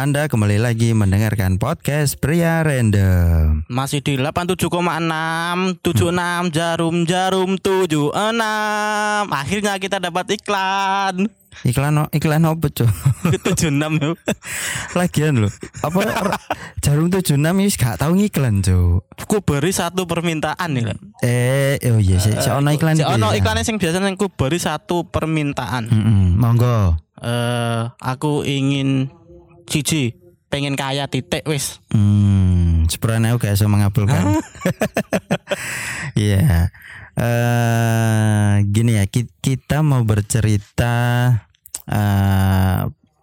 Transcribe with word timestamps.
Anda 0.00 0.32
kembali 0.32 0.56
lagi 0.56 0.96
mendengarkan 0.96 1.60
podcast 1.60 2.16
Pria 2.16 2.64
Random. 2.64 3.68
Masih 3.68 4.00
di 4.00 4.16
87,6 4.16 4.72
76 5.84 6.56
jarum 6.56 7.04
jarum 7.04 7.50
76. 7.60 8.08
Akhirnya 9.28 9.76
kita 9.76 10.00
dapat 10.00 10.40
iklan. 10.40 11.28
Iklan 11.68 12.08
iklan 12.16 12.48
apa 12.48 12.72
cuy? 12.72 12.88
76 13.44 13.76
yuk. 14.00 14.16
Lagian 14.96 15.44
loh. 15.44 15.52
Apa 15.84 16.32
jarum 16.80 17.12
76 17.12 17.36
wis 17.60 17.76
gak 17.76 18.00
tau 18.00 18.16
ngiklan 18.16 18.64
cuy. 18.64 19.04
Ku 19.28 19.44
beri 19.44 19.68
satu 19.68 20.08
permintaan 20.08 20.80
nih 20.80 20.84
kan. 20.88 20.98
Eh, 21.20 21.76
oh 21.92 22.00
iya 22.00 22.16
sih, 22.16 22.32
si 22.40 22.48
ono 22.48 22.72
iklan 22.72 22.96
Si 22.96 23.04
ono 23.04 23.36
ya? 23.36 23.44
iklannya 23.44 23.68
sing 23.68 23.76
biasanya 23.76 24.16
ku 24.16 24.32
beri 24.32 24.56
satu 24.56 25.04
permintaan. 25.04 25.92
Mm-mm, 25.92 26.40
monggo. 26.40 26.96
Eh 27.20 27.84
aku 28.00 28.48
ingin 28.48 29.12
cici 29.70 30.18
pengen 30.50 30.74
kaya 30.74 31.06
titik 31.06 31.46
wis. 31.46 31.78
Hmm, 31.94 32.90
sebenarnya 32.90 33.32
aku 33.32 33.46
gak 33.46 33.54
bisa 33.54 33.70
mengabulkan. 33.70 34.24
Iya. 36.18 36.68
Eh, 37.14 38.52
gini 38.66 38.98
ya, 38.98 39.04
ki- 39.06 39.30
kita 39.40 39.82
mau 39.86 40.02
bercerita 40.02 40.94
eh 41.86 42.80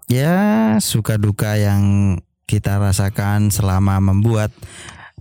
ya 0.08 0.36
suka 0.80 1.20
duka 1.20 1.60
yang 1.60 2.16
kita 2.48 2.80
rasakan 2.80 3.52
selama 3.52 4.00
membuat 4.00 4.56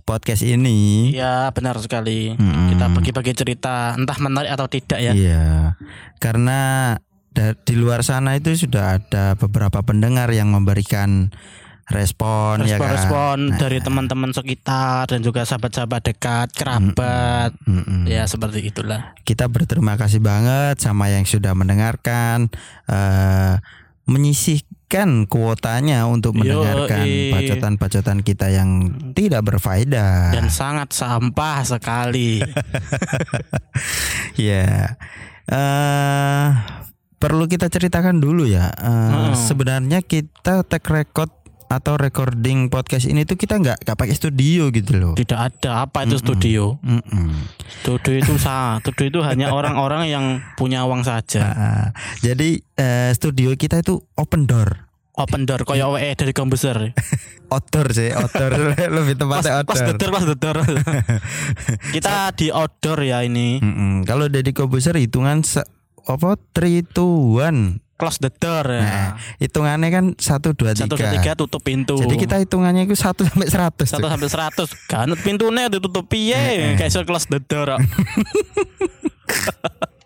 podcast 0.03 0.47
ini. 0.47 1.11
Ya 1.11 1.51
benar 1.51 1.75
sekali. 1.83 2.31
Mm-mm. 2.39 2.71
Kita 2.71 2.85
bagi-bagi 2.87 3.33
cerita 3.35 3.91
entah 3.93 4.15
menarik 4.23 4.51
atau 4.51 4.67
tidak 4.71 4.99
ya. 5.01 5.11
Iya. 5.11 5.75
Karena 6.17 6.95
di 7.37 7.75
luar 7.77 8.01
sana 8.01 8.33
itu 8.33 8.53
sudah 8.57 8.97
ada 8.97 9.37
beberapa 9.37 9.85
pendengar 9.85 10.33
yang 10.33 10.49
memberikan 10.49 11.29
respon, 11.87 12.67
ya 12.67 12.75
kan. 12.75 12.91
Respon-respon 12.99 13.37
dari 13.55 13.79
teman-teman 13.79 14.35
sekitar 14.35 15.07
dan 15.07 15.23
juga 15.23 15.47
sahabat-sahabat 15.47 16.01
dekat, 16.03 16.47
kerabat. 16.51 17.55
Mm-mm. 17.63 18.03
Ya 18.03 18.27
seperti 18.27 18.67
itulah. 18.67 19.15
Kita 19.23 19.47
berterima 19.47 19.95
kasih 19.95 20.19
banget 20.19 20.83
sama 20.83 21.07
yang 21.07 21.23
sudah 21.23 21.55
mendengarkan 21.55 22.51
eh 22.91 23.55
menyisihkan 24.07 25.27
kuotanya 25.27 26.07
untuk 26.07 26.39
mendengarkan 26.39 27.03
bacotan-bacotan 27.35 28.23
kita 28.23 28.47
yang 28.51 28.95
tidak 29.11 29.43
berfaedah. 29.43 30.31
Dan 30.31 30.47
sangat 30.47 30.91
sampah 30.91 31.63
sekali. 31.63 32.39
Ya. 34.37 34.93
eh 35.49 36.47
perlu 37.17 37.45
kita 37.45 37.67
ceritakan 37.67 38.17
dulu 38.17 38.45
ya. 38.45 38.69
Eh, 38.69 38.87
Hmm. 38.87 39.33
Sebenarnya 39.33 39.99
kita 40.01 40.61
tag 40.61 40.83
record 40.83 41.33
atau 41.67 41.99
recording 41.99 42.71
podcast 42.71 43.03
ini 43.03 43.21
tuh 43.21 43.35
kita 43.35 43.59
nggak 43.59 43.83
nggak 43.83 43.97
pakai 43.97 44.15
studio 44.15 44.71
gitu 44.71 44.95
loh. 44.95 45.13
Tidak 45.13 45.35
ada 45.35 45.83
apa 45.83 46.07
itu 46.07 46.15
studio. 46.15 46.79
Mm-mm. 46.79 47.27
Studio 47.77 48.13
itu 48.15 48.33
sah. 48.37 48.79
Studio 48.79 49.05
itu 49.09 49.19
hanya 49.19 49.51
orang-orang 49.57 50.07
yang 50.07 50.25
punya 50.55 50.87
uang 50.87 51.03
saja. 51.03 51.43
Ah, 51.43 51.85
jadi 52.19 52.63
eh, 52.73 53.11
studio 53.11 53.51
kita 53.53 53.81
itu 53.81 53.99
open 54.15 54.47
door. 54.47 54.87
Open 55.17 55.43
door 55.43 55.65
koyo 55.65 55.91
WE 55.91 56.13
dari 56.13 56.31
komputer. 56.31 56.93
Outdoor 57.47 57.87
sih, 57.89 58.11
outdoor 58.11 58.51
lebih 58.99 59.15
tepatnya 59.15 59.63
Pas 59.63 59.79
outdoor. 59.81 60.11
pas 60.11 60.23
dedor. 60.25 60.57
Kita 61.89 62.31
di 62.31 62.47
outdoor 62.47 62.99
ya 63.01 63.23
ini. 63.23 63.57
Mm-mm. 63.57 64.03
Kalau 64.03 64.27
Deddy 64.27 64.51
Kobuser 64.51 64.95
hitungan 64.95 65.41
se- 65.41 65.63
apa 66.07 66.39
3 66.55 66.87
to 66.95 67.35
1. 67.43 67.83
Close 67.97 68.21
the 68.21 68.29
door 68.29 68.61
ya. 68.69 68.85
Nah, 68.85 69.09
hitungannya 69.41 69.89
kan 69.89 70.05
1 70.13 70.53
2 70.53 70.53
3. 70.53 70.85
Satu 70.85 71.01
dua 71.01 71.17
tiga 71.17 71.33
tutup 71.33 71.65
pintu. 71.65 71.97
Jadi 71.97 72.15
kita 72.15 72.37
hitungannya 72.37 72.85
itu 72.85 72.93
1 72.93 73.25
sampai 73.25 73.49
100. 73.49 73.89
satu 73.89 74.05
sampai 74.05 74.29
seratus 74.29 74.69
kanut 74.85 75.17
pintunya 75.25 75.65
ditutup 75.65 76.05
piye 76.05 76.77
kayak 76.77 76.93
iso 76.93 77.01
close 77.09 77.25
the 77.25 77.41
door. 77.41 77.73
Eh, 77.73 77.81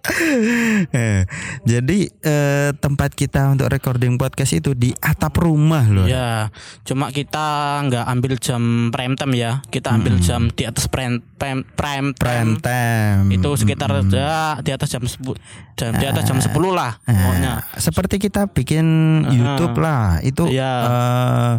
Jadi 1.63 1.99
eh, 2.21 2.69
tempat 2.75 3.13
kita 3.13 3.53
untuk 3.53 3.69
recording 3.69 4.17
podcast 4.17 4.53
itu 4.53 4.73
di 4.73 4.91
atap 4.97 5.37
rumah 5.37 5.85
loh. 5.87 6.05
ya 6.05 6.49
cuma 6.83 7.09
kita 7.09 7.79
nggak 7.87 8.05
ambil 8.05 8.33
jam 8.37 8.61
prime 8.89 9.15
time 9.15 9.33
ya 9.33 9.51
kita 9.69 9.93
ambil 9.93 10.17
jam 10.19 10.49
di 10.49 10.63
atas 10.65 10.89
prime 10.89 11.21
prime 11.37 11.63
prime, 11.73 12.13
Prime 12.13 12.53
time 12.59 13.29
itu 13.31 13.49
sekitar 13.55 13.89
ya, 14.09 14.57
di 14.59 14.71
atas 14.71 14.89
jam 14.89 15.03
sepuluh 15.05 15.37
jam 15.75 15.97
di 15.97 16.05
atas 16.05 16.23
jam 16.25 16.37
10 16.37 16.51
lah 16.69 17.01
Eh, 17.03 17.13
pokoknya 17.13 17.53
seperti 17.75 18.21
kita 18.21 18.45
bikin 18.45 18.85
YouTube 19.25 19.81
lah, 19.81 20.21
itu 20.21 20.45
Iya. 20.45 20.73
eh, 20.85 21.53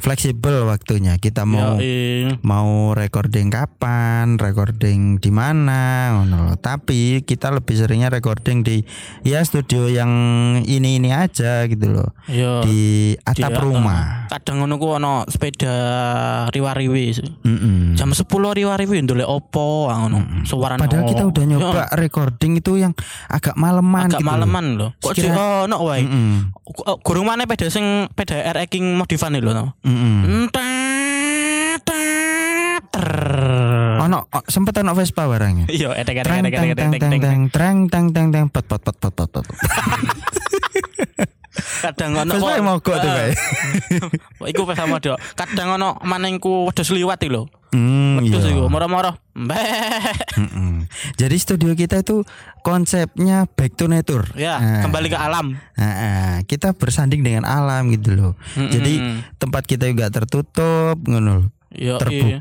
fleksibel 0.00 0.64
waktunya. 0.64 1.20
Kita 1.20 1.44
mau 1.44 1.76
Yoi. 1.76 2.40
mau 2.40 2.96
recording 2.96 3.52
kapan, 3.52 4.40
recording 4.40 5.20
di 5.20 5.28
mana. 5.28 6.14
Tapi 6.56 7.20
kita 7.20 7.52
lebih 7.52 7.76
seringnya 7.96 8.12
recording 8.12 8.60
di 8.60 8.84
ya 9.24 9.40
studio 9.40 9.88
yang 9.88 10.10
ini-ini 10.60 11.08
aja 11.10 11.64
gitu 11.64 11.88
loh. 11.88 12.12
Yo. 12.28 12.60
Di 12.60 13.16
atap 13.18 13.50
Dia, 13.50 13.58
rumah. 13.58 14.28
kadang 14.28 14.60
ngono 14.60 14.76
ku 14.76 14.92
ono 14.92 15.24
sepeda 15.24 15.72
riwa-riwi 16.50 17.04
Mm-mm. 17.40 17.94
jam 17.94 18.10
10 18.10 18.26
riwa-riwi 18.26 18.96
ndolek 19.00 19.24
opo 19.24 19.86
ah, 19.86 20.02
ngono 20.02 20.44
suarane 20.44 20.82
Padahal 20.82 21.06
kita 21.06 21.24
udah 21.24 21.42
Yo, 21.42 21.50
nyoba 21.56 21.82
recording 21.94 22.58
itu 22.58 22.76
yang 22.76 22.92
agak 23.26 23.54
maleman 23.54 24.10
agak 24.10 24.20
gitu 24.20 24.26
maleman 24.26 24.66
loh 24.76 24.90
kok 24.98 25.14
di 25.14 25.24
Sekira- 25.24 25.64
ono 25.64 25.76
wae 25.80 26.02
Mm-mm. 26.02 26.36
Oh, 26.84 26.98
Gurung 26.98 27.24
mana 27.24 27.46
peda 27.46 27.70
sing 27.70 28.10
peda 28.12 28.42
RX 28.50 28.66
King 28.68 28.98
modifan 28.98 29.32
lho 29.32 29.54
no. 29.54 29.78
Mm-mm. 29.80 30.26
Entet, 30.50 30.58
oh, 34.36 34.42
sempet 34.46 34.76
ono 34.78 34.92
Vespa 34.92 35.24
barangnya. 35.24 35.66
Iya, 35.76 35.96
etek 35.96 36.22
etek 36.22 36.44
etek 36.44 36.52
etek 36.52 36.68
etek 36.76 37.00
etek. 37.00 37.20
teng 37.50 37.78
teng 37.88 38.06
teng 38.12 38.28
teng 38.32 38.44
pot 38.52 38.64
pot 38.68 38.80
pot 38.80 38.96
pot 38.96 39.12
pot 39.12 39.28
pot. 39.32 39.46
Kadang 41.56 42.12
ono 42.20 42.32
Vespa 42.36 42.52
yang 42.56 42.66
mogok 42.68 42.96
tuh 43.00 43.10
kayak. 43.10 43.34
Wah, 44.40 44.48
Iku 44.52 44.62
pas 44.68 44.76
sama 44.76 45.00
dok. 45.00 45.16
Kadang 45.32 45.80
ono 45.80 45.96
manengku 46.04 46.68
wedhus 46.68 46.92
liwat 46.92 47.20
iki 47.22 47.32
lho. 47.32 47.48
Hmm, 47.74 48.22
Wedhus 48.22 48.46
iya. 48.46 48.56
iku 48.56 48.72
moro-moro. 48.72 49.12
Jadi 51.20 51.36
studio 51.36 51.76
kita 51.76 52.00
itu 52.00 52.24
konsepnya 52.64 53.44
back 53.52 53.76
to 53.76 53.84
nature. 53.84 54.24
Ya, 54.32 54.56
Nah, 54.56 54.82
kembali 54.86 55.12
ke 55.12 55.18
alam. 55.18 55.60
nah, 55.76 56.40
kita 56.48 56.72
bersanding 56.72 57.20
dengan 57.20 57.44
alam 57.44 57.92
gitu 57.92 58.16
loh. 58.16 58.32
Mm-mm. 58.56 58.70
Jadi 58.72 58.92
tempat 59.36 59.68
kita 59.68 59.90
juga 59.92 60.08
tertutup, 60.08 60.96
ngono, 61.04 61.52
Yo, 61.74 62.00
iya. 62.08 62.40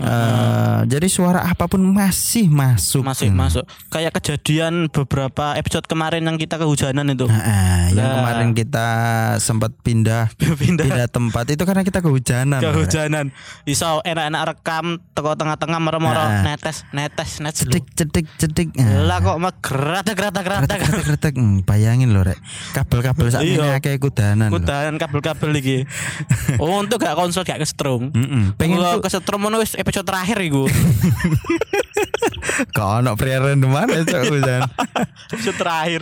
Eh, 0.00 0.78
jadi 0.88 1.06
suara 1.06 1.44
apa 1.44 1.64
pun 1.64 1.78
masih 1.78 2.48
masuk. 2.48 3.02
Masih 3.02 3.28
Hmm. 3.28 3.36
masuk. 3.38 3.64
Kayak 3.88 4.16
kejadian 4.16 4.88
beberapa 4.88 5.52
episode 5.54 5.84
kemarin 5.84 6.24
yang 6.24 6.34
kita 6.34 6.56
kehujanan 6.56 7.04
itu. 7.06 7.24
Nah, 7.24 7.36
ah, 7.36 7.84
yang 7.90 8.10
kemarin 8.16 8.48
kita 8.52 8.88
sempat 9.36 9.76
pindah 9.78 10.32
Pindah 10.60 10.82
pindah 10.82 11.06
tempat 11.06 11.44
itu 11.46 11.62
karena 11.62 11.82
kita 11.82 12.00
kehujanan. 12.00 12.60
kehujanan. 12.60 13.28
Iso 13.64 14.00
enak-enak 14.00 14.42
rekam 14.46 14.84
teko 15.12 15.36
tengah-tengah 15.36 15.78
moro-moro 15.78 16.16
Nah. 16.18 16.42
netes 16.46 16.88
netes 16.90 17.38
netes. 17.38 17.60
Cedik 17.62 17.84
cedik 17.92 18.26
cedik. 18.36 18.68
Nah. 18.74 19.04
Lah 19.04 19.18
kok 19.20 19.36
mah 19.36 19.52
gerata 19.54 20.12
gerata 20.12 20.40
gerata 20.40 20.72
Kretek 20.72 21.04
kretek 21.04 21.34
Hmm, 21.36 21.60
bayangin 21.62 22.10
loh 22.10 22.20
rek 22.20 22.40
kabel-kabel 22.72 23.28
saat 23.28 23.44
ini 23.44 23.56
kayak 23.78 23.98
kudanan 23.98 24.48
loh. 24.48 24.56
Kudahan 24.56 24.96
kabel-kabel 24.96 25.50
iki. 25.54 25.78
Oh, 26.58 26.78
untuk 26.78 26.98
gak 26.98 27.14
konsol 27.14 27.42
gak 27.42 27.56
kesetrum. 27.58 28.10
Mm-mm. 28.10 28.52
Pengen 28.54 28.76
Pengen 28.76 28.96
tuh 28.96 29.02
kesetrum 29.02 29.40
ngono 29.40 29.58
wis 29.58 29.72
episode 29.90 30.06
terakhir 30.06 30.38
iku. 30.40 30.64
kau 32.76 33.02
ono 33.02 33.18
pria 33.18 33.42
random 33.42 33.70
mana 33.70 34.06
cok 34.06 34.22
hujan. 34.30 34.62
episode 35.34 35.58
terakhir. 35.58 36.00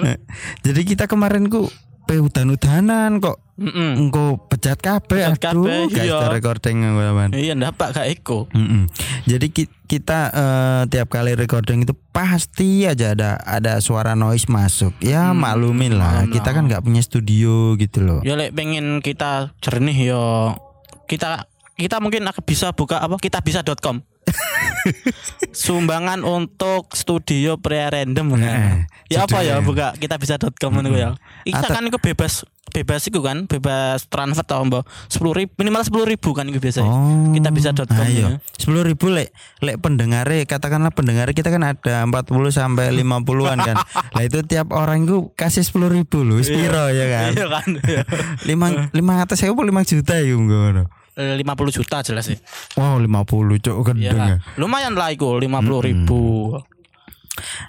Jadi 0.61 0.81
kita 0.85 1.09
kemarin 1.09 1.49
ku 1.49 1.65
pe 2.05 2.17
udan-udanan 2.17 3.21
kok 3.21 3.37
Heeh. 3.61 4.01
engko 4.01 4.41
pecat 4.49 4.81
kabeh 4.81 5.29
aduh 5.29 5.93
guys 5.93 6.09
iya. 6.09 6.29
recording 6.29 6.81
teman. 6.81 7.31
Iya 7.33 7.53
ndapak 7.53 7.97
gak 7.97 8.09
eko. 8.09 8.49
Mm-mm. 8.53 8.89
Jadi 9.25 9.53
ki- 9.53 9.73
kita 9.85 10.19
eh, 10.33 10.83
tiap 10.89 11.09
kali 11.09 11.33
recording 11.33 11.85
itu 11.85 11.93
pasti 12.09 12.85
aja 12.85 13.13
ada 13.13 13.37
ada 13.41 13.77
suara 13.81 14.13
noise 14.13 14.49
masuk. 14.49 14.97
Ya 15.01 15.33
Hmm, 15.33 15.45
maklumin 15.45 15.97
lah, 15.97 16.25
ono. 16.25 16.33
kita 16.33 16.53
kan 16.53 16.65
nggak 16.65 16.81
punya 16.81 17.01
studio 17.01 17.77
gitu 17.77 18.01
loh. 18.01 18.21
Ya 18.25 18.37
lek 18.37 18.53
pengen 18.53 19.01
kita 19.01 19.53
jernih 19.61 20.09
yo 20.09 20.57
kita 21.05 21.45
kita 21.79 22.03
mungkin 22.03 22.27
akan 22.27 22.43
bisa 22.43 22.75
buka 22.75 22.99
apa 22.99 23.15
kita 23.17 23.39
bisa.com 23.39 24.03
sumbangan 25.55 26.21
untuk 26.21 26.93
studio 26.93 27.57
pria 27.57 27.89
random 27.89 28.37
Nah, 28.37 28.85
ya 29.09 29.25
apa 29.25 29.41
ya 29.41 29.59
judulnya. 29.59 29.65
buka 29.65 29.87
kita 29.97 30.15
bisa.com 30.17 30.71
ngono 30.71 30.93
ya 30.93 31.17
kita 31.43 31.65
Atau- 31.65 31.73
kan 31.73 31.83
itu 31.85 31.99
bebas 31.99 32.45
bebas 32.69 33.01
itu 33.01 33.25
kan, 33.25 33.49
bebas 33.49 34.05
transfer 34.07 34.45
tau 34.45 34.61
mbak 34.61 34.85
sepuluh 35.09 35.33
ribu 35.33 35.57
minimal 35.57 35.81
sepuluh 35.81 36.05
ribu 36.05 36.37
kan 36.37 36.45
itu 36.45 36.61
biasanya. 36.61 36.85
Oh. 36.85 37.33
Kita 37.33 37.49
bisa.com 37.49 37.97
Ayo. 37.97 38.13
ya. 38.13 38.45
Sepuluh 38.61 38.85
ribu 38.85 39.09
lek 39.09 39.33
lek 39.65 39.81
pendengare 39.81 40.45
katakanlah 40.45 40.93
pendengare 40.93 41.33
kita 41.33 41.49
kan 41.49 41.65
ada 41.65 42.05
40 42.05 42.29
sampai 42.53 42.93
50-an 43.01 43.59
kan. 43.65 43.77
Lah 44.13 44.23
itu 44.23 44.45
tiap 44.45 44.77
orang 44.77 45.09
itu 45.09 45.33
kasih 45.33 45.65
sepuluh 45.65 45.89
ribu 45.89 46.21
loh, 46.21 46.37
spiro 46.39 46.93
ya 46.93 47.07
kan. 47.09 47.31
Iya 47.33 47.47
kan. 47.49 47.69
Iya. 47.81 48.03
Lima 48.53 48.67
lima 48.93 49.25
atas 49.25 49.41
saya 49.41 49.57
lima 49.57 49.81
juta 49.83 50.21
ya 50.21 50.37
ngono. 50.37 50.93
Eh, 51.19 51.35
50 51.35 51.75
juta 51.75 51.99
jelas 52.07 52.31
sih. 52.31 52.39
Wow, 52.79 53.03
50 53.03 53.59
cok 53.59 53.77
lah. 54.15 54.27
ya. 54.31 54.37
Lumayan 54.55 54.95
lah 54.95 55.11
itu 55.11 55.27
50 55.27 55.83
ribu. 55.83 56.55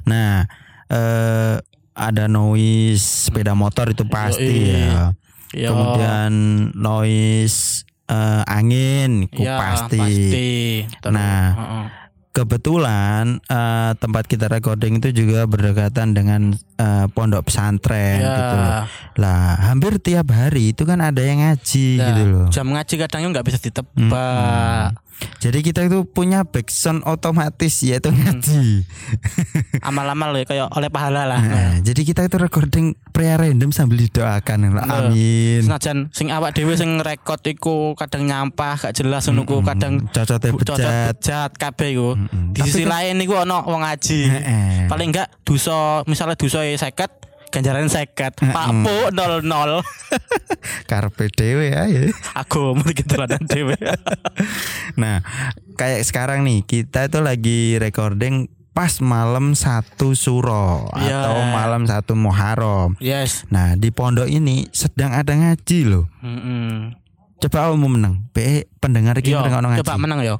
Nah, 0.05 0.45
eh 0.89 1.57
ada 1.99 2.25
noise 2.31 3.27
sepeda 3.27 3.57
motor 3.57 3.89
itu 3.91 4.05
pasti 4.05 4.45
Yoi. 4.45 4.77
ya. 4.85 5.01
Iya. 5.49 5.67
Kemudian 5.73 6.31
noise 6.77 7.89
eh, 8.05 8.43
angin 8.45 9.25
itu 9.29 9.41
Iya, 9.41 9.57
pasti. 9.57 9.97
Terus, 11.01 11.13
Nah, 11.13 11.45
heeh. 11.57 11.85
Kebetulan 12.29 13.41
eh, 13.41 13.91
tempat 13.95 14.23
kita 14.23 14.47
recording 14.47 14.97
itu 14.97 15.09
juga 15.11 15.43
berdekatan 15.43 16.13
dengan 16.13 16.41
eh, 16.77 17.05
pondok 17.09 17.49
pesantren 17.49 18.21
Ya. 18.21 18.31
gitu 18.31 18.55
loh. 18.55 18.73
Lah, 19.17 19.49
hampir 19.59 19.97
tiap 19.97 20.29
hari 20.29 20.71
itu 20.71 20.83
kan 20.83 20.99
ada 20.99 21.19
yang 21.19 21.41
ngaji 21.41 21.87
Nah, 21.97 22.05
gitu 22.07 22.21
loh. 22.25 22.47
Jam 22.47 22.69
ngaji 22.69 22.93
kadangnya 22.97 23.27
nggak 23.33 23.45
bisa 23.45 23.57
ditebak. 23.59 24.93
Jadi 25.39 25.60
kita 25.62 25.81
itu 25.81 26.04
punya 26.04 26.44
backsound 26.44 27.04
otomatis 27.04 27.80
yaitu 27.81 28.10
Hmm. 28.10 28.19
ngaji. 28.19 28.83
Amal-amal 29.81 30.33
ya 30.33 30.44
kayak 30.44 30.68
oleh 30.69 30.88
pahala 30.88 31.24
lah. 31.25 31.39
Nah, 31.39 31.71
jadi 31.80 32.01
kita 32.04 32.21
itu 32.24 32.36
recording 32.36 32.86
pria 33.10 33.36
random 33.36 33.69
sambil 33.69 34.00
didoakan. 34.00 34.75
Amin. 34.77 35.62
Senajan 35.62 36.12
sing 36.12 36.30
awak 36.30 36.51
dhewe 36.51 36.74
sing 36.74 37.00
rekod 37.00 37.39
iku 37.42 37.94
kadang 37.94 38.25
nyampah 38.25 38.75
gak 38.77 38.94
jelas 38.94 39.24
ngono 39.25 39.44
ku 39.44 39.62
kadang 39.62 40.04
Cocotnya 40.06 40.51
cocok 40.51 40.75
bejat. 40.77 41.13
bejat 41.13 41.51
kabeh 41.54 41.88
iku. 41.92 42.10
Mm-mm. 42.13 42.44
Di 42.51 42.60
Tapi 42.60 42.69
sisi 42.69 42.83
kan- 42.83 42.92
lain 42.94 43.16
iku 43.19 43.33
ono 43.39 43.57
wong 43.63 43.81
ngaji. 43.81 44.19
Paling 44.88 45.07
enggak 45.10 45.30
dosa 45.42 46.04
misalnya 46.04 46.36
dosa 46.36 46.60
50 46.62 47.28
ganjaran 47.49 47.89
50. 47.89 48.53
Pak 48.53 48.67
Po 48.81 48.95
00. 49.09 49.81
Karpe 50.85 51.25
dewe 51.29 51.73
aja. 51.73 52.09
Aku 52.37 52.73
mau 52.73 52.89
ketulanan 52.89 53.43
dhewe. 53.45 53.75
Nah, 55.01 55.23
kayak 55.75 56.03
sekarang 56.03 56.43
nih 56.43 56.61
kita 56.61 57.07
itu 57.07 57.19
lagi 57.21 57.59
recording 57.77 58.47
pas 58.69 59.01
malam 59.03 59.57
satu 59.57 60.15
suro 60.15 60.87
Iya. 60.95 61.25
atau 61.25 61.35
malam 61.51 61.83
satu 61.83 62.13
Muharram. 62.15 62.95
Yes. 62.99 63.43
Nah, 63.49 63.75
di 63.75 63.91
pondok 63.91 64.27
ini 64.27 64.67
sedang 64.71 65.11
ada 65.11 65.35
ngaji 65.35 65.79
loh. 65.83 66.05
Heeh. 66.23 66.95
Coba 67.39 67.71
kamu 67.71 67.87
menang. 67.87 68.27
Be 68.35 68.67
pendengar 68.79 69.15
mendengar 69.15 69.63
ngaji. 69.63 69.79
coba 69.83 69.95
menang 69.95 70.19
yo. 70.23 70.35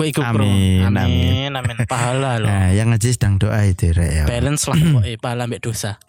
Wih, 0.00 0.10
iku, 0.16 0.24
bro. 0.24 0.42
Amin, 0.44 0.88
amin, 0.88 1.52
amin. 1.52 1.76
Pahala 1.84 2.36
loh. 2.42 2.48
Nah, 2.48 2.72
yang 2.72 2.88
ngaji 2.90 3.08
sedang 3.12 3.36
doa 3.36 3.60
itu 3.68 3.92
Rek, 3.92 4.10
ya. 4.10 4.24
Balance 4.24 4.64
lah 4.66 4.76
pokoknya 4.96 5.18
pahala 5.20 5.42
ambek 5.46 5.60
dosa. 5.62 6.00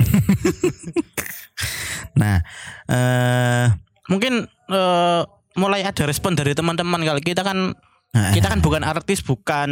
Nah, 2.11 2.43
eh 2.91 3.71
Mungkin 4.11 4.43
eh, 4.49 5.21
mulai 5.55 5.81
ada 5.87 6.03
respon 6.03 6.35
dari 6.35 6.51
teman-teman 6.51 6.99
kalau 6.99 7.21
kita 7.23 7.47
kan 7.47 7.71
kita 8.35 8.51
kan 8.51 8.59
bukan 8.59 8.83
artis, 8.83 9.23
bukan 9.23 9.69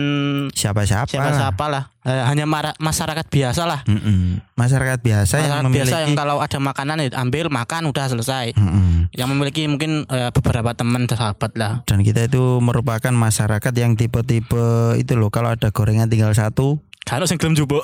siapa-siapa 0.56 1.12
siapa-siapa 1.12 1.66
lah. 1.68 1.84
Eh, 2.08 2.24
hanya 2.24 2.48
masyarakat 2.80 3.28
biasa 3.28 3.68
lah. 3.68 3.84
Mm-mm. 3.84 4.40
Masyarakat 4.56 5.04
biasa 5.04 5.34
yang 5.36 5.44
Masyarakat 5.44 5.66
memiliki 5.68 5.92
biasa 5.92 5.98
yang 6.02 6.16
kalau 6.16 6.40
ada 6.40 6.58
makanan 6.58 7.04
ya 7.04 7.08
ambil 7.20 7.52
makan 7.52 7.92
udah 7.92 8.06
selesai. 8.08 8.56
Mm-mm. 8.56 9.12
Yang 9.12 9.28
memiliki 9.28 9.68
mungkin 9.68 10.08
eh, 10.08 10.32
beberapa 10.32 10.72
teman 10.72 11.04
sahabat 11.06 11.52
lah. 11.60 11.84
dan 11.84 12.00
kita 12.00 12.26
itu 12.26 12.64
merupakan 12.64 13.12
masyarakat 13.12 13.74
yang 13.76 14.00
tipe-tipe 14.00 14.66
itu 14.96 15.14
loh 15.14 15.28
kalau 15.28 15.52
ada 15.52 15.68
gorengan 15.70 16.08
tinggal 16.08 16.32
satu 16.32 16.80
Kalau 17.04 17.26
sing 17.26 17.42
gelem 17.42 17.58
jupuk. 17.58 17.82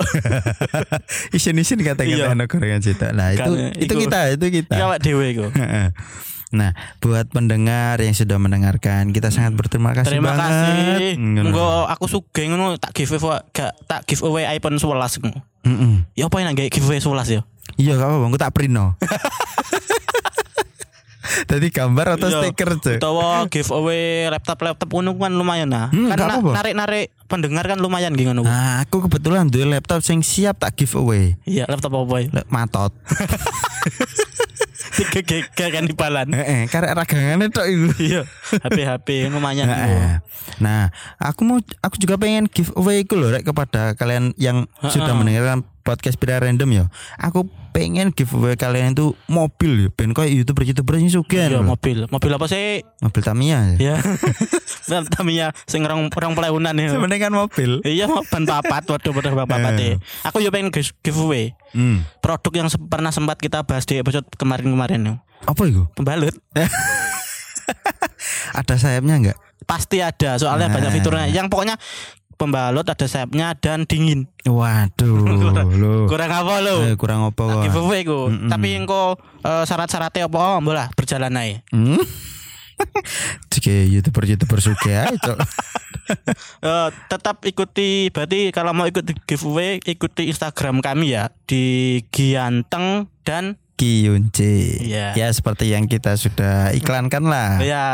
isin-isin 1.36 1.82
kata-kata 1.82 2.32
Iya. 2.32 2.46
gorengan 2.46 2.80
cita 2.80 3.10
nah 3.12 3.34
itu 3.34 3.51
itu 3.75 3.94
kita 3.98 4.20
itu 4.32 4.46
kita 4.62 4.75
awak 4.77 5.01
dhewe 5.01 5.25
iku. 5.34 5.46
Nah 6.48 6.72
buat 6.98 7.25
pendengar 7.28 7.98
yang 7.98 8.12
sudah 8.12 8.36
mendengarkan 8.36 9.10
kita 9.10 9.28
sangat 9.28 9.54
berterima 9.54 9.92
kasih 9.92 10.18
Terima 10.18 10.32
banget 10.32 10.46
kasih. 10.46 11.14
Monggo 11.18 11.68
aku 11.86 12.06
sugih 12.06 12.46
ngono 12.48 12.75
tak 12.75 12.94
give 12.94 13.10
away 13.12 13.42
gak 13.50 13.74
tak 13.84 14.04
give 14.04 14.22
away 14.22 14.46
iPhone 14.48 14.75
11 14.75 14.94
ngono. 15.20 15.42
Mm-mm. 15.64 16.06
Ya 16.14 16.25
apa 16.25 16.38
yang 16.38 16.52
nggak 16.52 16.70
give 16.70 16.84
away 16.84 16.98
11 16.98 17.10
ya? 17.32 17.42
iya 17.75 17.94
gak 17.94 18.06
apa-apa 18.06 18.25
aku 18.25 18.38
tak 18.38 18.52
prino 18.52 18.94
Tadi 21.44 21.68
gambar 21.75 22.16
atau 22.16 22.30
Iya. 22.30 22.40
stiker 22.40 22.78
tuh 22.78 22.96
Utawa 22.96 23.50
giveaway 23.50 24.30
laptop-laptop 24.30 24.86
ngono 24.88 25.18
kan 25.18 25.34
lumayan 25.34 25.68
nah. 25.68 25.90
Hmm, 25.90 26.08
kan 26.08 26.16
gak 26.16 26.22
na- 26.22 26.34
apa-apa. 26.38 26.52
narik-narik 26.56 27.06
pendengar 27.25 27.66
kan 27.66 27.75
lumayan 27.75 28.14
gitu 28.14 28.30
ngono. 28.30 28.46
Nah, 28.46 28.80
aku 28.80 29.02
kebetulan 29.02 29.50
duwe 29.50 29.66
laptop 29.68 29.98
yang 30.04 30.22
siap 30.22 30.56
tak 30.56 30.78
giveaway. 30.78 31.34
Iya, 31.42 31.66
laptop 31.66 31.98
apa 31.98 32.16
ya? 32.22 32.28
Lek 32.32 32.48
matot. 32.48 32.94
Tiga 34.96 35.20
giga 35.22 35.66
kan 35.72 35.84
di 35.84 35.96
balan. 35.96 36.32
Heeh, 36.32 36.72
karek 36.72 36.96
ragangane 36.96 37.52
tok 37.52 37.68
iku. 37.68 37.88
Iya, 38.06 38.22
HP-HP 38.64 39.28
lumayan. 39.28 39.68
Heeh. 39.68 40.24
Nah, 40.64 40.94
aku 41.20 41.42
mau 41.44 41.60
aku 41.84 41.96
juga 42.00 42.16
pengen 42.16 42.48
giveaway 42.48 43.04
iku 43.04 43.20
loh 43.20 43.34
Rek, 43.34 43.44
kepada 43.44 43.98
kalian 44.00 44.32
yang 44.40 44.70
sudah 44.88 45.12
mendengarkan 45.12 45.68
podcast 45.86 46.18
Pira 46.18 46.42
Random 46.42 46.65
ya. 46.68 46.84
Aku 47.15 47.46
pengen 47.70 48.10
giveaway 48.10 48.56
kalian 48.56 48.92
itu 48.92 49.13
mobil 49.25 49.86
ya, 49.86 49.89
ben 49.92 50.12
koyo 50.12 50.32
YouTuber-YouTuber 50.34 50.98
sing 50.98 51.12
sugih 51.12 51.46
Iya, 51.46 51.62
mobil. 51.62 52.10
Mobil 52.10 52.32
apa 52.32 52.48
sih? 52.48 52.82
Mobil 53.00 53.22
Tamiya 53.22 53.77
ya. 53.77 53.94
Ya. 53.94 53.96
Mobil 54.89 55.08
Tamiya 55.08 55.48
sing 55.65 55.86
rong 55.86 56.10
rong 56.10 56.34
pelaunan 56.34 56.74
ya. 56.74 56.89
Sebenarnya 56.89 57.22
kan 57.22 57.34
mobil. 57.38 57.72
Iya, 57.84 58.10
ban 58.25 58.44
papat, 58.44 58.84
waduh 58.88 59.12
waduh 59.12 59.32
ban 59.36 59.46
papat 59.46 59.74
ya. 59.77 59.96
Aku 60.25 60.42
yo 60.42 60.50
pengen 60.50 60.74
giveaway 61.00 61.54
Hmm. 61.72 62.08
produk 62.24 62.54
yang 62.56 62.70
se- 62.72 62.80
pernah 62.80 63.12
sempat 63.12 63.36
kita 63.36 63.62
bahas 63.62 63.84
di 63.84 64.00
episode 64.00 64.24
kemarin-kemarin 64.34 65.01
ya. 65.04 65.13
Apa 65.44 65.68
itu? 65.68 65.84
Pembalut. 65.94 66.32
Ada 68.56 68.80
sayapnya 68.80 69.15
enggak? 69.18 69.38
Pasti 69.65 69.98
ada, 69.98 70.38
soalnya 70.38 70.70
banyak 70.70 70.88
Nah. 70.88 70.96
fiturnya. 70.96 71.27
Yang 71.27 71.48
pokoknya 71.50 71.75
pembalut 72.36 72.84
ada 72.84 73.04
sayapnya 73.04 73.56
dan 73.56 73.84
dingin. 73.84 74.27
Waduh, 74.44 75.25
lo. 75.82 76.06
Kurang 76.06 76.30
apa 76.30 76.54
lo? 76.60 76.75
Eh, 76.84 76.96
kurang 76.96 77.25
apa 77.25 77.42
kok? 77.42 77.62
giveaway 77.63 78.01
ku. 78.01 78.27
Mm-mm. 78.27 78.48
Tapi 78.48 78.68
engko 78.75 79.15
eh, 79.42 79.63
syarat-syaratnya 79.63 80.27
apa? 80.27 80.38
Oh, 80.38 80.60
bola 80.60 80.92
berjalan 80.94 81.34
aja. 81.34 81.63
Hmm? 81.70 81.98
Jika 83.51 83.72
youtuber-youtuber 83.88 84.60
suka 84.60 85.08
aja 85.08 85.15
cok. 85.15 85.39
Eh, 86.62 86.89
tetap 87.10 87.42
ikuti 87.42 88.13
berarti 88.13 88.54
kalau 88.54 88.77
mau 88.77 88.86
ikut 88.86 89.01
giveaway 89.25 89.82
ikuti 89.82 90.30
Instagram 90.30 90.77
kami 90.77 91.18
ya 91.18 91.34
di 91.50 91.98
Gianteng 92.10 93.10
dan 93.25 93.58
Kiyunci. 93.74 94.86
Iya. 94.86 95.18
Ya 95.18 95.34
seperti 95.34 95.74
yang 95.74 95.89
kita 95.89 96.13
sudah 96.13 96.77
iklankan 96.77 97.25
lah. 97.25 97.58
ya 97.58 97.86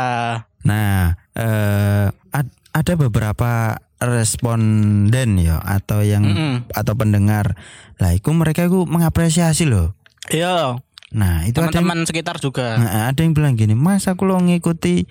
Nah, 0.62 1.16
eh 1.32 2.06
ad- 2.30 2.56
ada 2.70 2.92
beberapa 2.94 3.80
responden 4.02 5.38
ya 5.38 5.62
atau 5.62 6.02
yang 6.02 6.24
Mm-mm. 6.26 6.54
atau 6.74 6.94
pendengar. 6.98 7.54
Lah, 8.02 8.12
itu 8.16 8.30
mereka 8.34 8.66
itu 8.66 8.82
mengapresiasi 8.86 9.68
loh. 9.68 9.94
iya 10.30 10.78
Nah, 11.12 11.44
itu 11.44 11.60
ada 11.60 11.68
yang, 11.68 11.84
teman-teman 11.84 12.08
sekitar 12.08 12.40
juga. 12.40 12.80
Nah, 12.80 13.12
ada 13.12 13.20
yang 13.20 13.36
bilang 13.36 13.52
gini, 13.52 13.76
"Mas, 13.76 14.08
aku 14.08 14.24
lo 14.24 14.40
ngikuti 14.40 15.04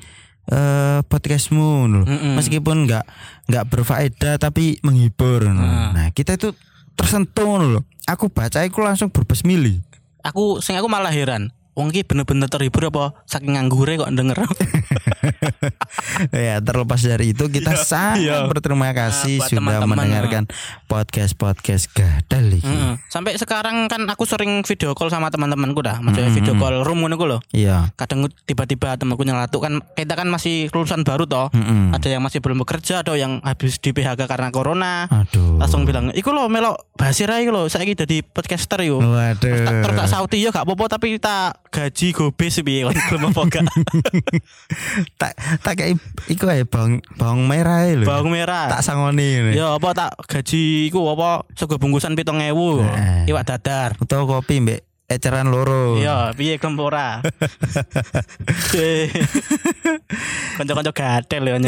eh 0.49 0.99
podcastmu 1.05 1.85
loh. 1.85 2.05
Mm-mm. 2.09 2.33
Meskipun 2.33 2.89
nggak 2.89 3.05
nggak 3.45 3.65
berfaedah 3.69 4.41
tapi 4.41 4.81
menghibur." 4.81 5.45
loh. 5.45 5.93
Nah. 5.93 6.09
Kita 6.09 6.41
itu 6.41 6.57
tersentuh 6.97 7.61
loh. 7.61 7.83
Aku 8.09 8.33
baca 8.33 8.65
aku 8.65 8.81
langsung 8.81 9.13
berbesmili. 9.13 9.85
Aku 10.25 10.57
sing 10.57 10.73
aku 10.73 10.89
malah 10.89 11.13
heran. 11.13 11.53
Wong 11.71 11.93
bener-bener 11.93 12.51
terhibur 12.51 12.91
apa 12.91 13.23
saking 13.29 13.55
nganggure 13.55 13.95
kok 13.95 14.11
denger. 14.11 14.37
ya 16.45 16.59
terlepas 16.59 17.01
dari 17.01 17.31
itu 17.31 17.47
kita 17.47 17.75
sangat 17.77 18.21
Iya. 18.21 18.45
berterima 18.45 18.91
kasih 18.91 19.39
buat 19.39 19.49
sudah 19.49 19.59
teman-teman, 19.61 19.97
mendengarkan 19.97 20.43
podcast 20.85 21.33
podcast 21.33 21.89
gadal 21.89 22.45
iki. 22.49 22.67
Mm-mm. 22.67 22.99
Sampai 23.07 23.35
sekarang 23.35 23.87
kan 23.87 24.03
aku 24.05 24.23
sering 24.23 24.61
video 24.61 24.91
call 24.91 25.07
sama 25.07 25.29
teman-temanku 25.29 25.81
dah. 25.81 25.99
Maksudnya 25.99 26.29
Mm-mm. 26.29 26.37
video 26.37 26.53
call 26.55 26.75
room 26.83 26.99
ngono 27.01 27.15
lho. 27.17 27.39
Iya. 27.51 27.91
Kadang 27.95 28.27
tiba-tiba 28.43 28.95
temanku 28.95 29.23
nyelatuk 29.23 29.63
kan 29.63 29.79
kita 29.93 30.13
kan 30.13 30.27
masih 30.27 30.67
lulusan 30.69 31.01
baru 31.01 31.25
toh. 31.25 31.47
Mm-mm. 31.51 31.95
Ada 31.95 32.07
yang 32.09 32.21
masih 32.21 32.39
belum 32.39 32.61
bekerja, 32.61 33.01
ada 33.01 33.15
yang 33.15 33.39
habis 33.41 33.79
di 33.79 33.91
PHK 33.91 34.27
karena 34.27 34.51
corona. 34.51 35.07
Aduh. 35.07 35.57
Langsung 35.57 35.83
bilang, 35.83 36.11
"Iku 36.11 36.31
lho 36.31 36.47
melok 36.47 36.91
Basira 36.93 37.39
iku 37.39 37.51
lho, 37.51 37.63
saiki 37.65 37.95
dadi 37.95 38.21
podcaster 38.21 38.83
yo." 38.83 39.01
Terus 39.41 39.61
tak, 39.61 39.73
terus 39.81 39.95
tak 39.95 40.07
Waduh. 40.07 40.11
sauti 40.11 40.37
ya 40.39 40.49
gak 40.49 40.65
apa-apa 40.65 40.85
tapi 40.91 41.17
tak 41.17 41.57
gaji 41.71 42.07
gobes 42.11 42.59
piye 42.61 42.83
kon 42.85 42.93
gelem 42.93 43.29
apa 43.29 43.41
gak. 43.49 43.63
tak 45.15 45.33
tak 45.61 45.73
kayak 45.79 45.97
iku 46.27 46.45
ae 46.51 46.67
bawang 46.67 46.99
bawang 47.15 47.47
merah 47.47 47.87
lho. 47.87 48.05
Bawang 48.05 48.29
merah. 48.29 48.67
tak 48.69 48.83
sangoni 48.83 49.27
ini. 49.39 49.51
Ya 49.57 49.73
apa 49.73 49.95
tak 49.95 50.11
gaji 50.27 50.91
iku 50.91 51.05
apa 51.13 51.47
sego 51.55 51.79
bungkusan 51.79 52.13
7000. 52.13 52.83
Heeh. 52.83 53.31
Iwak 53.31 53.45
dadar. 53.47 53.95
Utawa 54.01 54.27
kopi 54.27 54.61
mbek 54.61 54.90
eceran 55.11 55.47
loro. 55.47 55.95
Iya, 55.95 56.31
piye 56.31 56.55
gempora. 56.57 57.19
Kanca-kanca 60.57 60.91
gatel 60.91 61.43
ya. 61.43 61.55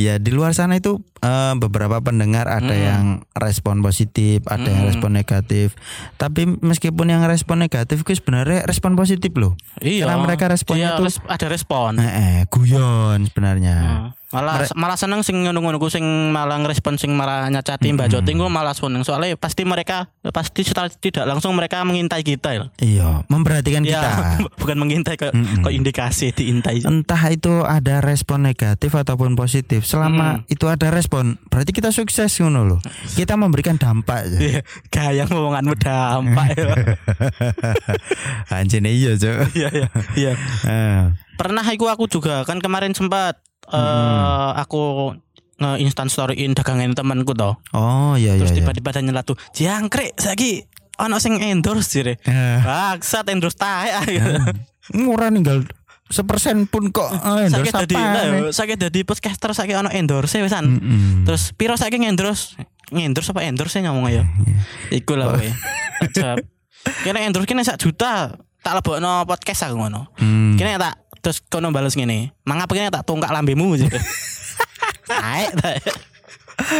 ya 0.00 0.12
di 0.16 0.30
luar 0.30 0.52
sana 0.52 0.74
itu 0.74 1.00
eh, 1.20 1.52
beberapa 1.56 1.98
pendengar 2.00 2.46
ada 2.46 2.66
Mm. 2.66 2.82
yang 2.82 3.04
respon 3.32 3.80
positif, 3.80 4.40
ada 4.46 4.64
yang 4.64 4.84
Mm. 4.84 4.88
respon 4.90 5.10
negatif. 5.12 5.72
Tapi 6.14 6.46
meskipun 6.58 7.08
yang 7.08 7.22
respon 7.24 7.58
negatif 7.58 8.00
itu 8.00 8.14
sebenarnya 8.14 8.62
respon 8.62 8.94
positif 8.94 9.30
loh. 9.34 9.54
Iya. 9.78 10.04
Karena 10.04 10.16
mereka 10.20 10.44
responnya 10.46 10.90
Iya, 10.90 10.96
tuh- 10.96 11.04
res- 11.06 11.22
ada 11.24 11.46
respon. 11.46 11.90
Eh, 11.96 12.04
eh, 12.04 12.38
guyon 12.46 13.24
sebenarnya. 13.24 13.76
Hmm. 13.78 14.08
Malah 14.34 14.66
malah 14.74 14.98
seneng 14.98 15.22
sing 15.22 15.38
ngono-ngono 15.40 15.78
ku 15.78 15.86
sing 15.86 16.02
malah 16.28 16.58
ngerespon 16.58 16.98
sing 16.98 17.14
malah 17.14 17.46
nyacati 17.46 17.94
Mbak 17.94 18.08
Joti 18.10 18.34
ku 18.34 18.50
malah 18.50 18.74
seneng 18.74 19.06
soalnya 19.06 19.38
pasti 19.38 19.62
mereka 19.62 20.10
pasti 20.28 20.66
setelah 20.66 20.90
tidak 20.90 21.24
langsung 21.24 21.54
mereka 21.54 21.86
mengintai 21.86 22.20
kita 22.20 22.50
ya. 22.50 22.64
Iya, 22.78 23.08
memperhatikan 23.30 23.86
Ya, 23.86 24.02
kita. 24.02 24.10
bukan 24.60 24.76
mengintai 24.76 25.14
kok 25.14 25.30
Mm-mm. 25.30 25.62
kok 25.62 25.70
indikasi 25.70 26.34
diintai. 26.34 26.82
Entah 26.82 27.22
itu 27.30 27.62
ada 27.62 28.02
respon 28.02 28.42
negatif 28.42 28.90
ataupun 28.90 29.38
positif. 29.38 29.86
Selama 29.86 30.42
itu 30.46 30.66
ada 30.66 30.90
respon, 30.90 31.38
berarti 31.46 31.70
kita 31.70 31.94
sukses 31.94 32.34
ngono 32.42 32.66
loh. 32.66 32.80
Kita 33.14 33.38
memberikan 33.38 33.78
dampak. 33.78 34.26
ya. 34.26 34.38
Iya, 34.42 34.60
gaya 34.90 35.22
ngomonganmu 35.24 35.74
dampak 35.78 36.48
ya. 36.58 36.74
Anjene 38.54 38.90
iya, 38.90 39.14
Cuk. 39.14 39.54
Iya 39.54 39.68
iya 39.70 39.88
iya. 40.16 40.32
Eh, 40.64 41.02
Pernah 41.40 41.66
aku 41.66 41.90
aku 41.90 42.06
juga 42.06 42.46
kan 42.46 42.62
kemarin 42.62 42.94
sempat 42.94 43.42
eh 43.72 44.50
aku 44.60 45.14
nge-instant 45.54 46.10
storyin 46.10 46.52
dagangan 46.52 46.92
temanku 46.92 47.32
toh. 47.32 47.56
Oh, 47.72 48.18
iya 48.18 48.34
iya. 48.34 48.42
Terus 48.42 48.52
iya. 48.52 48.58
tiba-tiba 48.62 48.90
ada 48.90 49.00
nyelatu, 49.00 49.38
"Jangkrik 49.54 50.18
saiki 50.18 50.66
ono 50.98 51.22
sing 51.22 51.38
endorse 51.38 51.88
jire." 51.94 52.14
Eh, 52.26 52.58
Bangsat 52.60 53.30
endorse 53.30 53.58
tae. 53.58 53.88
murah 54.92 55.32
ninggal 55.32 55.64
sepersen 56.12 56.68
pun 56.68 56.92
kok 56.92 57.08
eh, 57.08 57.48
endorse 57.48 57.72
dadi 57.72 57.96
nah, 57.96 58.20
eh? 58.20 58.52
saiki 58.52 58.76
dadi 58.76 59.00
podcaster 59.08 59.50
saiki 59.56 59.72
ono 59.78 59.88
endorse 59.88 60.42
wisan. 60.44 60.78
Mm-mm. 60.78 61.24
Terus 61.24 61.56
piro 61.56 61.78
saiki 61.80 61.96
ngendorse? 62.02 62.60
Ngendorse 62.92 63.32
apa 63.32 63.40
endorse 63.48 63.80
ngomong 63.80 64.12
ya? 64.12 64.24
Iku 64.92 65.16
lah 65.16 65.32
kowe. 65.32 65.48
Ajab. 66.04 66.44
Kene 67.04 67.24
endorse 67.24 67.48
kene 67.48 67.64
sak 67.64 67.80
juta. 67.80 68.36
Tak 68.64 68.80
lebokno 68.80 69.24
podcast 69.28 69.68
aku 69.68 69.76
ngono. 69.76 70.12
Hmm. 70.20 70.56
Kene 70.56 70.76
tak 70.76 71.03
terus 71.24 71.40
kono 71.42 71.72
bales 71.72 71.96
ngene. 71.96 72.36
Mangap 72.44 72.68
kene 72.68 72.92
tak 72.92 73.02
tungkak 73.02 73.32
lambemu. 73.32 73.80
Aek 75.08 75.50
tak. 75.56 75.74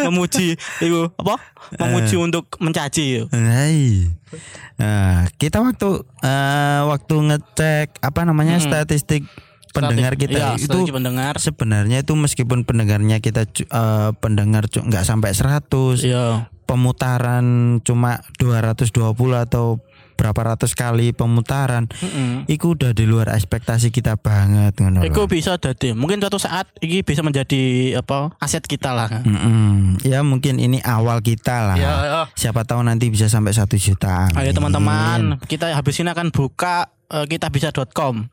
Memuji 0.06 0.54
iku 0.78 1.10
apa? 1.18 1.34
Memuji 1.80 2.14
untuk 2.14 2.46
mencaci. 2.60 3.26
Hai. 3.26 4.06
Nah, 4.76 5.26
kita 5.34 5.58
waktu 5.58 6.04
eh, 6.20 6.80
waktu 6.84 7.14
ngecek 7.14 7.98
apa 7.98 8.20
namanya 8.22 8.60
Mm-mm. 8.60 8.68
statistik 8.68 9.26
pendengar 9.74 10.14
kita 10.14 10.54
Iya, 10.54 10.62
itu 10.62 10.86
pendengar. 10.86 11.34
sebenarnya 11.42 12.06
itu 12.06 12.14
meskipun 12.14 12.62
pendengarnya 12.62 13.18
kita 13.18 13.50
eh, 13.50 14.10
pendengar 14.14 14.70
nggak 14.70 15.02
sampai 15.02 15.34
100 15.34 16.06
Iya. 16.06 16.46
pemutaran 16.64 17.44
cuma 17.82 18.22
220 18.38 18.94
atau 19.34 19.82
berapa 20.14 20.54
ratus 20.54 20.72
kali 20.78 21.10
pemutaran 21.12 21.90
Heeh. 21.90 22.46
Iku 22.50 22.74
udah 22.78 22.90
di 22.92 23.04
luar 23.06 23.32
ekspektasi 23.32 23.90
kita 23.94 24.18
banget 24.18 24.78
ngono. 24.78 25.02
Iku 25.06 25.26
bisa 25.30 25.56
dadi. 25.56 25.96
Mungkin 25.96 26.20
suatu 26.20 26.38
saat 26.38 26.70
ini 26.82 27.00
bisa 27.00 27.24
menjadi 27.24 27.94
apa? 27.98 28.34
Aset 28.38 28.66
kita 28.66 28.92
lah. 28.92 29.10
Mm-mm. 29.22 30.00
Ya 30.04 30.20
mungkin 30.26 30.60
ini 30.60 30.82
awal 30.84 31.22
kita 31.24 31.72
lah. 31.72 31.76
Ya, 31.78 31.92
ya. 32.04 32.22
Siapa 32.36 32.66
tahu 32.66 32.84
nanti 32.84 33.08
bisa 33.08 33.30
sampai 33.30 33.56
satu 33.56 33.78
juta. 33.78 34.28
Ayo 34.36 34.52
teman-teman, 34.52 35.40
kita 35.48 35.72
habis 35.72 35.98
ini 36.00 36.10
akan 36.12 36.30
buka 36.30 36.92
eh, 37.10 37.26
kitabisa.com. 37.26 38.28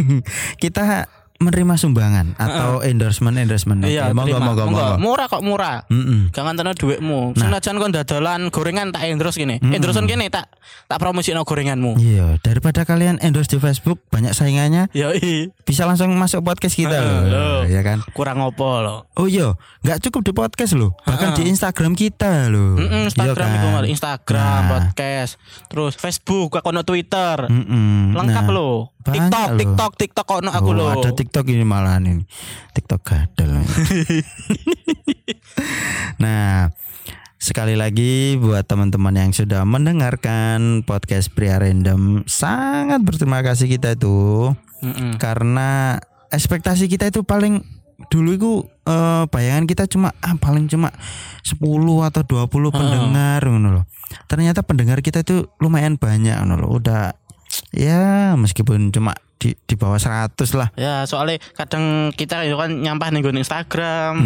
Kita 0.62 1.04
menerima 1.40 1.74
sumbangan 1.74 2.36
atau 2.36 2.84
endorsement 2.84 3.32
endorsement. 3.32 3.80
Iya, 3.80 4.12
monggo, 4.12 4.36
monggo, 4.36 4.68
Monggo. 4.68 5.00
Murah 5.00 5.26
kok 5.26 5.40
murah. 5.40 5.88
Mm-mm. 5.88 6.28
Jangan 6.30 6.52
tenan 6.52 6.76
duitmu. 6.76 7.32
Senajan 7.32 7.80
kon 7.80 7.90
dadalan 7.90 8.52
gorengan 8.52 8.92
tak 8.92 9.08
endorse 9.08 9.40
gini. 9.40 9.56
Mm-mm. 9.56 9.72
Endorsean 9.72 10.04
gini 10.04 10.28
tak 10.28 10.52
tak 10.84 11.00
promosi 11.00 11.32
no 11.32 11.42
gorenganmu. 11.42 11.96
Iya, 11.96 12.36
daripada 12.38 12.84
kalian 12.84 13.16
endorse 13.18 13.48
di 13.48 13.58
Facebook 13.58 14.04
banyak 14.06 14.30
saingannya, 14.30 14.92
Ya 14.92 15.16
i, 15.16 15.48
bisa 15.64 15.88
langsung 15.88 16.12
masuk 16.12 16.44
podcast 16.44 16.76
kita 16.76 16.92
Heeh, 16.92 17.08
loh. 17.08 17.24
loh. 17.26 17.60
Ya 17.64 17.80
kan? 17.80 18.04
kurang 18.12 18.44
opo 18.44 18.84
lo. 18.84 19.08
Oh 19.16 19.24
iya, 19.24 19.56
nggak 19.80 19.98
cukup 20.02 20.20
di 20.22 20.32
podcast 20.34 20.76
loh, 20.76 20.92
bahkan 21.02 21.32
Heeh. 21.32 21.40
di 21.40 21.44
Instagram 21.48 21.96
kita 21.96 22.52
loh. 22.52 22.76
Mm-mm, 22.76 23.08
Iya 23.08 23.08
Instagram 23.08 23.48
kan? 23.48 23.56
itu 23.56 23.66
ngal- 23.66 23.88
Instagram, 23.88 24.60
Nah. 24.60 24.68
podcast, 24.68 25.32
terus 25.66 25.96
Facebook, 25.96 26.52
akun 26.54 26.76
Twitter. 26.82 27.48
Mm-mm. 27.48 28.12
Lengkap 28.12 28.44
Nah, 28.44 28.52
lo. 28.52 28.70
Banyak 29.00 29.32
TikTok, 29.32 29.48
loh. 29.48 29.58
TikTok, 29.58 29.92
TikTok 29.96 30.26
kono 30.28 30.50
aku 30.52 30.70
Oh, 30.72 30.76
lo. 30.76 30.84
Ada 30.92 31.10
TikTok 31.16 31.48
ini 31.48 31.64
malahan 31.64 32.04
ini. 32.04 32.24
TikTok 32.76 33.00
gadel. 33.00 33.50
nah, 36.22 36.68
sekali 37.40 37.80
lagi 37.80 38.36
buat 38.36 38.68
teman-teman 38.68 39.16
yang 39.16 39.32
sudah 39.32 39.64
mendengarkan 39.64 40.84
podcast 40.84 41.32
Pria 41.32 41.56
Random, 41.56 42.28
sangat 42.28 43.00
berterima 43.00 43.40
kasih 43.40 43.72
kita 43.72 43.96
itu 43.96 44.52
Mm-mm. 44.84 45.16
karena 45.16 45.96
ekspektasi 46.28 46.88
kita 46.88 47.08
itu 47.08 47.24
paling 47.24 47.64
dulu 48.08 48.30
itu 48.32 48.52
eh, 48.88 49.24
bayangan 49.28 49.64
kita 49.68 49.84
cuma 49.88 50.12
ah, 50.20 50.36
paling 50.36 50.68
cuma 50.68 50.92
10 51.44 51.56
atau 52.08 52.22
20 52.24 52.48
pendengar 52.72 53.40
ngono 53.44 53.68
loh. 53.80 53.84
Ternyata 54.28 54.64
pendengar 54.64 55.00
kita 55.00 55.24
itu 55.24 55.48
lumayan 55.60 55.96
banyak 55.96 56.36
ngono 56.44 56.64
loh. 56.64 56.70
Udah 56.80 57.12
ya 57.70 58.34
meskipun 58.34 58.90
cuma 58.90 59.14
di 59.40 59.56
di 59.64 59.72
bawah 59.74 59.96
100 59.96 60.36
lah. 60.52 60.68
Ya, 60.76 61.08
soalnya 61.08 61.40
kadang 61.56 62.12
kita 62.12 62.44
ya 62.44 62.60
kan 62.60 62.76
nyampah 62.76 63.08
nih 63.08 63.24
Instagram. 63.40 64.20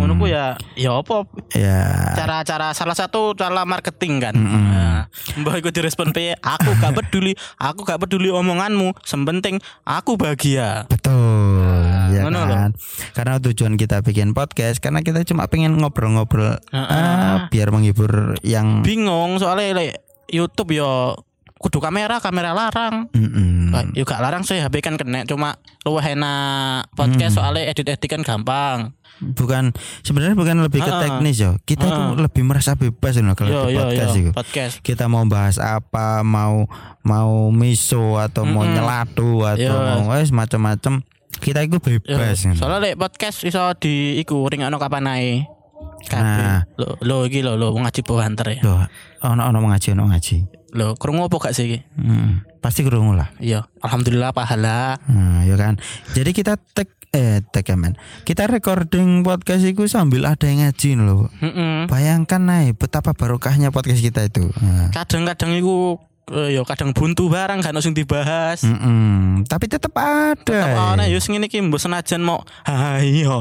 Ngono 0.00 0.16
ku 0.16 0.24
ya 0.24 0.56
ya 0.72 0.96
apa 0.96 1.28
Ya. 1.52 2.16
cara-cara 2.16 2.72
salah 2.72 2.96
satu 2.96 3.36
cara 3.36 3.68
marketing 3.68 4.24
kan. 4.24 4.32
Mm-mm. 4.32 4.64
Nah, 4.72 5.04
mbah 5.36 5.60
iku 5.60 5.68
direspon 5.68 6.16
piye? 6.16 6.32
Aku 6.40 6.72
gak 6.80 6.96
peduli, 6.96 7.36
aku 7.60 7.84
gak 7.84 8.00
peduli 8.00 8.32
omonganmu, 8.32 8.96
sementing 9.04 9.60
aku 9.84 10.16
bahagia. 10.16 10.88
Betul, 10.88 11.84
ya 12.16 12.24
ngono 12.24 12.48
kan. 12.48 12.70
Karena 13.12 13.36
tujuan 13.36 13.76
kita 13.76 14.00
bikin 14.00 14.32
podcast 14.32 14.80
karena 14.80 15.04
kita 15.04 15.28
cuma 15.28 15.44
pengen 15.52 15.76
ngobrol-ngobrol 15.76 16.56
Heeh. 16.72 16.88
ah, 16.88 17.52
biar 17.52 17.68
menghibur 17.68 18.40
yang 18.40 18.80
Bingung 18.80 19.36
soalnya 19.36 19.76
like, 19.76 20.00
YouTube 20.32 20.72
yo 20.72 21.20
kudu 21.58 21.78
kamera, 21.78 22.18
kamera 22.18 22.54
larang. 22.54 23.10
Lah, 23.68 23.84
Yo 23.92 24.02
gak 24.02 24.18
larang 24.18 24.42
sih 24.42 24.56
HP 24.56 24.78
kan 24.78 24.94
kena 24.94 25.22
cuma 25.22 25.54
luwih 25.82 26.06
enak 26.08 26.88
podcast 26.92 27.36
soalnya 27.36 27.66
edit-edit 27.66 28.06
kan 28.06 28.22
gampang. 28.22 28.94
bukan 29.18 29.74
sebenarnya 30.00 30.38
bukan 30.38 30.62
lebih 30.62 30.78
ke 30.78 30.92
teknis 30.94 31.36
yo. 31.36 31.58
Kita 31.60 31.84
tuh 31.84 32.04
lebih 32.16 32.46
merasa 32.46 32.72
bebas 32.72 33.18
loh 33.18 33.34
kalau 33.34 33.50
Yo 33.50 33.60
di 33.60 33.74
yo 33.74 33.80
podcast 33.82 34.14
yo 34.14 34.20
itu. 34.20 34.30
podcast. 34.30 34.74
Kita 34.78 35.04
mau 35.06 35.26
bahas 35.26 35.58
apa, 35.58 36.22
mau 36.22 36.70
mau 37.02 37.50
miso 37.50 38.14
atau 38.16 38.46
mau 38.46 38.62
Mm-mm. 38.62 38.78
nyelatu 38.78 39.42
atau 39.42 39.58
Yo. 39.74 39.74
mau 39.74 40.14
wes 40.14 40.30
macam-macam. 40.30 41.02
Kita 41.34 41.60
itu 41.60 41.76
Yo, 41.76 41.82
bebas. 41.82 42.46
ngono. 42.46 42.56
soalnya 42.56 42.78
like, 42.80 42.96
podcast 42.96 43.42
iso 43.42 43.74
di 43.74 44.16
iku 44.16 44.46
ringakno 44.46 44.78
kapan 44.78 45.10
ae. 45.10 45.42
Nah. 46.08 46.62
Lo 46.78 46.94
lo 47.02 47.16
iki 47.26 47.42
lo 47.42 47.58
lo 47.58 47.74
ngaji 47.74 48.00
banter 48.00 48.46
ya. 48.54 48.60
Loh, 48.62 48.86
ono 49.20 49.42
ono 49.44 49.58
ngaji 49.66 49.98
ono 49.98 50.14
ngaji. 50.14 50.36
Lo 50.76 50.92
krungu 51.00 51.28
apa 51.28 51.36
gak 51.48 51.56
sih? 51.56 51.80
Hmm, 51.96 52.44
pasti 52.60 52.84
kerungu 52.84 53.16
lah. 53.16 53.32
Iya, 53.40 53.64
alhamdulillah 53.80 54.36
pahala. 54.36 55.00
Nah, 55.08 55.40
ya 55.48 55.56
kan. 55.56 55.80
Jadi 56.12 56.36
kita 56.36 56.60
tag 56.76 56.92
eh 57.08 57.40
tag 57.40 57.64
ya, 57.64 57.76
men. 57.76 57.96
Kita 58.28 58.44
recording 58.44 59.24
podcast 59.24 59.64
itu 59.64 59.88
sambil 59.88 60.28
ada 60.28 60.44
yang 60.44 60.68
ngaji 60.68 60.90
loh. 61.00 61.32
Mm-mm. 61.40 61.88
Bayangkan 61.88 62.44
nih 62.44 62.76
betapa 62.76 63.16
barokahnya 63.16 63.72
podcast 63.72 64.04
kita 64.04 64.28
itu. 64.28 64.44
Nah. 64.60 64.92
Kadang-kadang 64.92 65.56
iku 65.56 65.96
eh, 66.36 66.52
yo 66.52 66.68
kadang 66.68 66.92
buntu 66.92 67.32
barang 67.32 67.64
kan 67.64 67.72
sing 67.80 67.96
dibahas. 67.96 68.60
Mm-mm. 68.60 69.48
Tapi 69.48 69.72
tetap 69.72 69.96
ada. 69.96 70.36
Tetep 70.36 70.76
ana 70.76 71.08
yo 71.08 71.16
sing 71.16 71.32
ngene 71.32 71.48
iki 71.48 71.64
mbok 71.64 71.80
senajan 71.80 72.20
mau 72.20 72.44
ayo. 72.68 73.40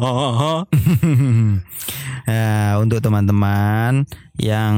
ya, 2.28 2.76
untuk 2.78 3.00
teman-teman 3.00 4.04
yang 4.36 4.76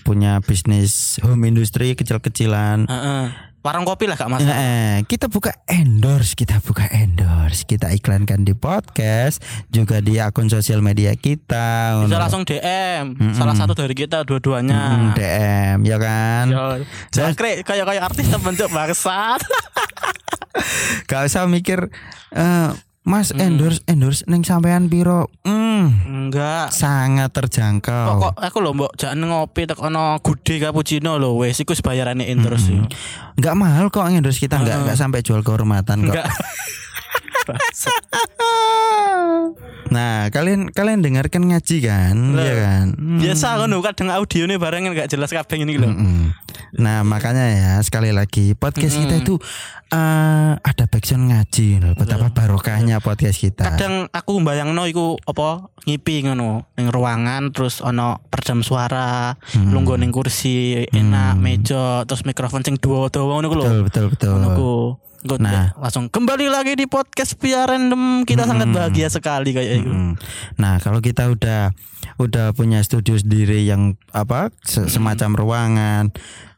punya 0.00 0.38
bisnis 0.38 1.18
home 1.18 1.42
industry 1.44 1.96
kecil-kecilan 1.96 2.86
Heeh. 2.86 3.24
Warung 3.60 3.84
kopi 3.84 4.08
lah 4.08 4.16
gak 4.16 4.32
masalah. 4.32 4.56
Eh, 4.56 5.04
kita 5.04 5.28
buka 5.28 5.52
endorse, 5.68 6.32
kita 6.32 6.64
buka 6.64 6.88
endorse, 6.88 7.68
kita 7.68 7.92
iklankan 7.92 8.40
di 8.40 8.56
podcast, 8.56 9.44
juga 9.68 10.00
di 10.00 10.16
akun 10.16 10.48
sosial 10.48 10.80
media 10.80 11.12
kita. 11.12 12.00
Bisa 12.00 12.16
langsung 12.16 12.48
DM. 12.48 13.20
Mm-mm. 13.20 13.36
Salah 13.36 13.52
satu 13.52 13.76
dari 13.76 13.92
kita 13.92 14.24
Mm, 14.24 14.26
dua-duanya. 14.32 15.12
DM, 15.12 15.78
ya 15.84 16.00
kan? 16.00 16.44
Yo, 16.48 16.64
Jangkrik 17.12 17.60
kayak 17.60 17.84
kayak 17.84 18.02
artis 18.08 18.32
terbentuk 18.32 18.72
bangsat. 18.72 19.44
Gak 21.04 21.28
usah 21.28 21.44
mikir 21.44 21.92
eh, 22.32 22.68
Mas 23.00 23.32
endorse 23.32 23.80
endorse 23.88 24.28
neng 24.28 24.44
sampean 24.44 24.92
piro? 24.92 25.32
Hmm, 25.48 25.88
Enggak. 26.04 26.68
sangat 26.68 27.32
terjangkau. 27.32 28.20
Kok 28.20 28.36
aku 28.36 28.56
lho 28.60 28.76
mbok 28.76 28.92
jangan 29.00 29.24
ngopi 29.24 29.64
tek 29.64 29.80
ono 29.80 30.20
gude 30.20 30.60
cappuccino 30.60 31.16
lho 31.16 31.40
wes 31.40 31.56
iku 31.64 31.72
bayarane 31.80 32.28
terus 32.28 32.68
yo. 32.68 32.84
Enggak 33.40 33.54
mahal 33.56 33.88
kok 33.88 34.04
endorse 34.04 34.36
kita 34.36 34.60
enggak 34.60 34.84
enggak 34.84 35.00
sampai 35.00 35.24
jual 35.24 35.40
kehormatan 35.40 36.04
kok. 36.04 36.12
Enggak. 36.12 36.28
Nah, 39.90 40.30
kalian 40.30 40.70
kalian 40.70 41.02
dengarkan 41.02 41.50
ngaji 41.50 41.76
kan? 41.82 42.14
Lah. 42.38 42.44
Iya 42.46 42.54
kan? 42.62 42.86
Hmm. 42.94 43.18
Biasa 43.18 43.58
ngono 43.58 43.82
kadang 43.82 44.08
audionya 44.14 44.54
bareng 44.54 44.86
enggak 44.86 45.10
jelas 45.10 45.34
kabeh 45.34 45.58
iki 45.58 45.82
lho. 45.82 45.90
Mm-mm. 45.90 46.30
Nah, 46.78 47.02
makanya 47.02 47.50
ya 47.50 47.72
sekali 47.82 48.14
lagi 48.14 48.54
podcast 48.54 48.94
kita 48.94 49.18
itu 49.18 49.34
eh, 49.90 50.52
ada 50.54 50.84
backsound 50.86 51.34
ngaji 51.34 51.82
loh. 51.82 51.98
Betapa 51.98 52.30
barokahnya 52.30 53.02
podcast 53.02 53.42
kita. 53.42 53.66
Kadang 53.66 54.06
aku 54.14 54.38
bayangno 54.46 54.86
iku 54.86 55.18
apa 55.26 55.66
ngipi 55.82 56.22
ngono 56.22 56.70
ning 56.78 56.86
ruangan 56.94 57.50
terus 57.50 57.82
ono 57.82 58.22
peredam 58.30 58.62
suara, 58.62 59.34
Hmm. 59.50 59.74
lungguh 59.74 59.98
ning 59.98 60.14
kursi, 60.14 60.86
enak 60.86 61.34
meja, 61.34 62.06
terus 62.06 62.22
mikrofon 62.22 62.62
sing 62.62 62.78
dawa-dawa 62.78 63.42
ngono 63.42 63.46
ku 63.50 63.56
lho. 63.58 63.64
Betul, 63.66 63.80
betul, 63.90 64.04
betul. 64.14 64.30
Ngono 64.38 64.50
Engko 65.20 65.36
Nah. 65.36 65.76
langsung 65.76 66.08
kembali 66.08 66.48
lagi 66.48 66.72
di 66.74 66.84
podcast 66.84 67.36
Biar 67.36 67.68
Random. 67.68 68.24
Kita 68.24 68.44
sangat 68.44 68.68
bahagia 68.70 69.06
sekali 69.06 69.52
kayak 69.52 69.84
itu. 69.84 69.90
Mm. 69.90 70.12
Nah, 70.56 70.78
kalau 70.78 70.98
kita 70.98 71.28
udah 71.28 71.76
udah 72.16 72.52
punya 72.52 72.80
studio 72.80 73.14
sendiri 73.14 73.60
yang 73.62 73.94
apa 74.10 74.48
se- 74.60 74.88
semacam 74.88 75.30
ruangan 75.34 76.04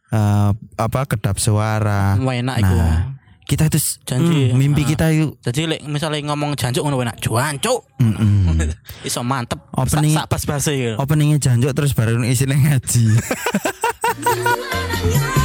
eh, 0.09 0.51
apa 0.77 1.01
kedap 1.05 1.37
suara. 1.37 2.15
Wah 2.17 2.35
enak. 2.35 2.57
Nah, 2.61 3.19
kita 3.43 3.67
itu 3.67 3.79
Janji. 4.05 4.49
mm, 4.49 4.55
mimpi 4.55 4.83
Ah. 4.83 4.89
kita 4.89 5.07
itu 5.11 5.27
Jadi 5.41 5.61
lek 5.67 5.81
misalnya 5.85 6.23
ngomong 6.25 6.55
jancuk 6.55 6.81
ngono 6.81 7.03
enak. 7.03 7.19
Jancuk. 7.19 7.83
mm-mm. 7.99 8.63
Iso 9.09 9.21
mantep. 9.21 9.59
Opening- 9.73 10.15
sak 10.15 10.29
pas 10.29 10.43
base 10.45 10.71
gitu. 10.71 10.95
openingnya 10.97 11.43
janjuk 11.43 11.73
terus 11.73 11.91
baru 11.93 12.23
isinya 12.23 12.55
ngaji. 12.55 13.05